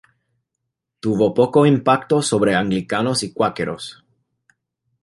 [0.99, 4.03] Tuvo poco impacto sobre anglicanos y cuáqueros.